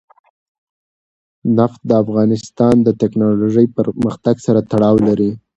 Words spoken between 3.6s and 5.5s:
پرمختګ سره تړاو لري.